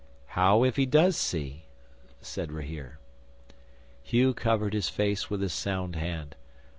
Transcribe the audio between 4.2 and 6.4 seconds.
covered his face with his sound hand.